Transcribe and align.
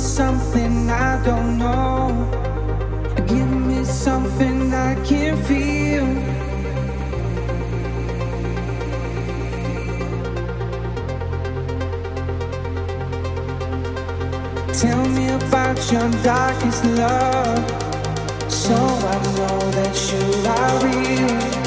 Something 0.00 0.88
I 0.90 1.22
don't 1.22 1.58
know. 1.58 2.08
Give 3.26 3.50
me 3.50 3.84
something 3.84 4.72
I 4.72 4.94
can 5.04 5.36
feel. 5.44 6.06
Tell 14.72 15.04
me 15.10 15.28
about 15.34 15.92
your 15.92 16.10
darkest 16.22 16.84
love. 16.86 18.50
So 18.50 18.74
I 18.74 19.16
know 19.36 19.58
that 19.76 19.94
you 20.10 20.24
are 20.48 20.76
real. 20.86 21.59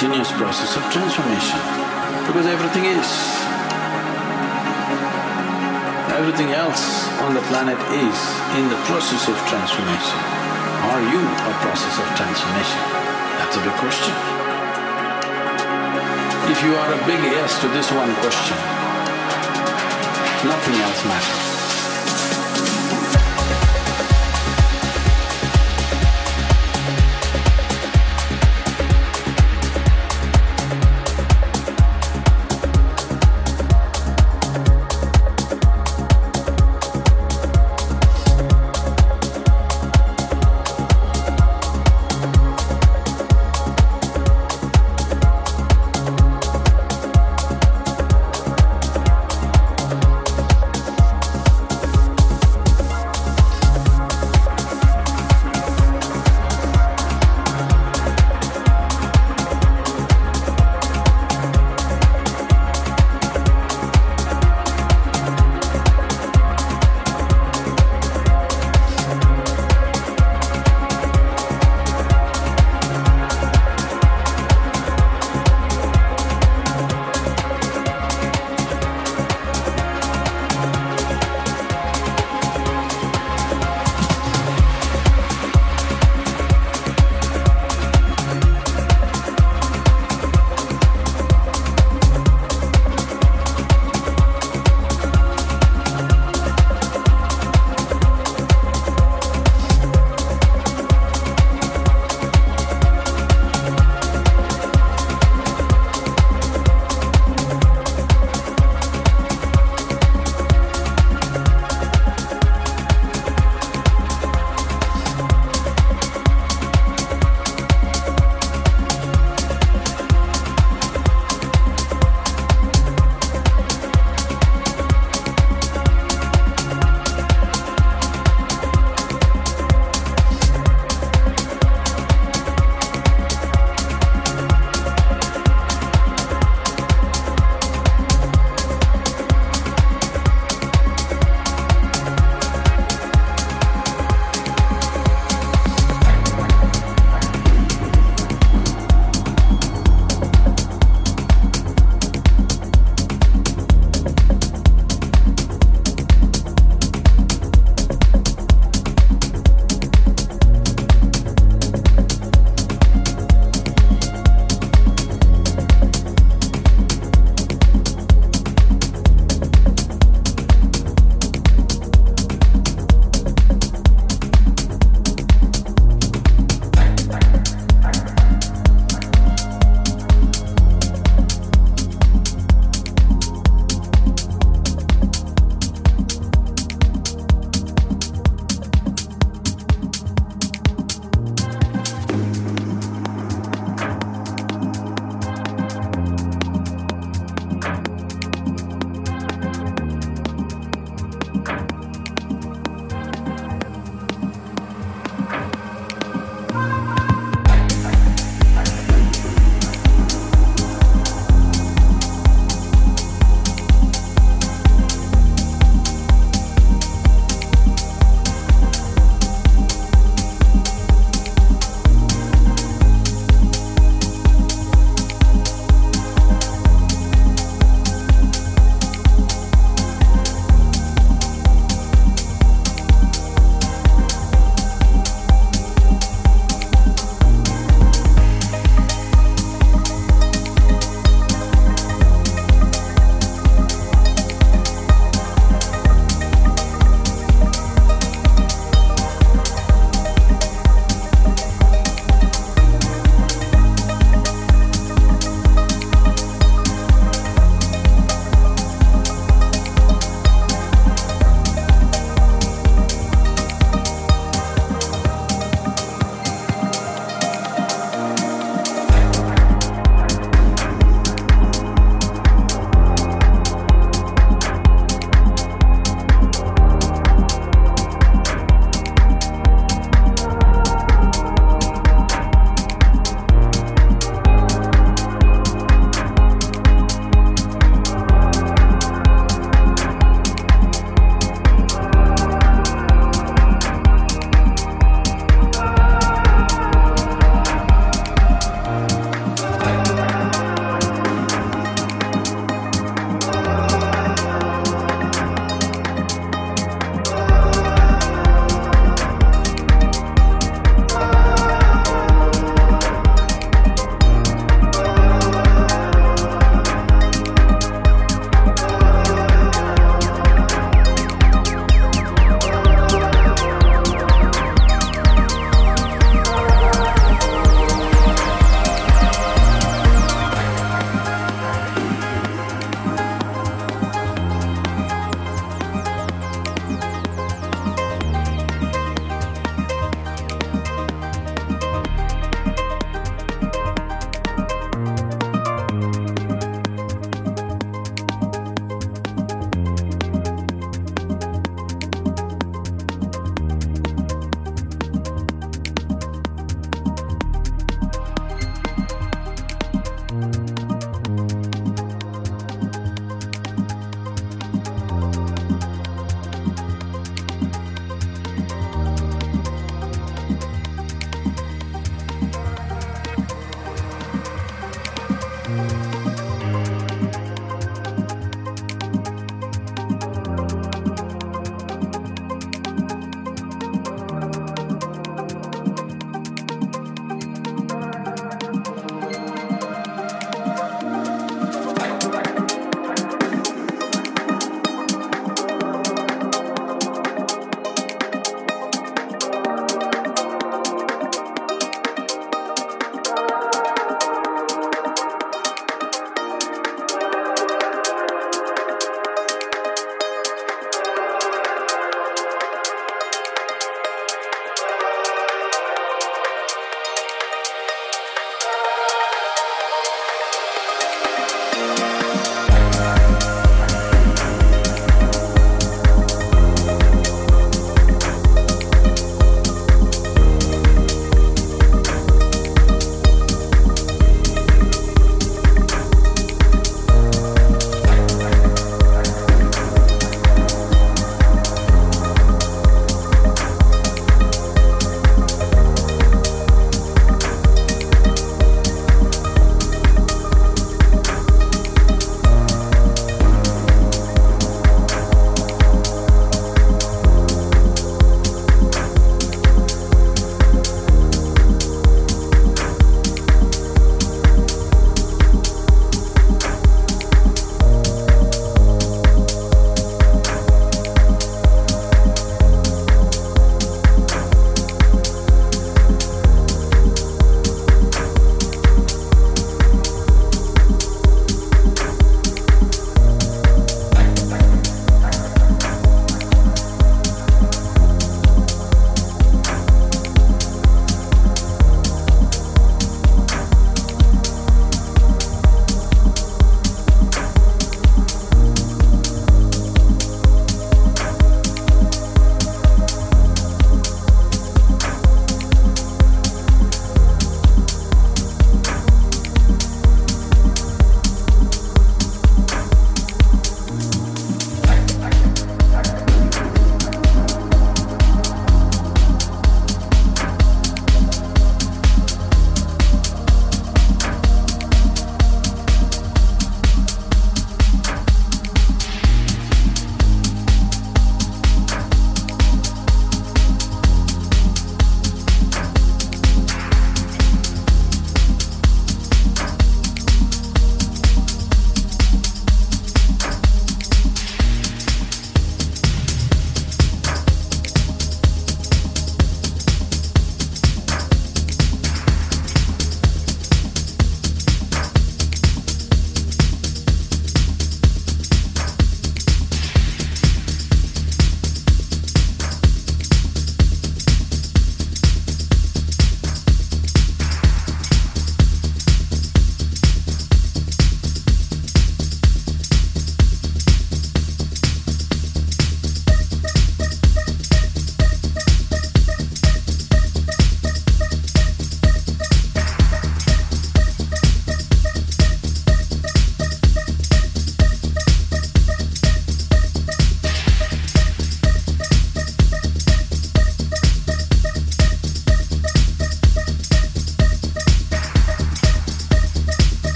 Continuous 0.00 0.32
process 0.32 0.78
of 0.78 0.82
transformation? 0.90 1.60
Because 2.24 2.46
everything 2.46 2.86
is. 2.88 3.04
Everything 6.16 6.56
else 6.56 7.04
on 7.20 7.34
the 7.34 7.44
planet 7.52 7.76
is 7.92 8.18
in 8.56 8.64
the 8.72 8.80
process 8.88 9.28
of 9.28 9.36
transformation. 9.44 10.18
Are 10.88 11.04
you 11.04 11.20
a 11.20 11.52
process 11.60 12.00
of 12.00 12.06
transformation? 12.16 12.80
That's 13.44 13.56
a 13.56 13.60
big 13.60 13.76
question. 13.76 14.14
If 16.48 16.64
you 16.64 16.72
are 16.80 16.90
a 16.96 17.00
big 17.04 17.20
yes 17.36 17.60
to 17.60 17.68
this 17.68 17.92
one 17.92 18.14
question, 18.24 18.56
nothing 20.48 20.80
else 20.80 21.04
matters. 21.04 21.49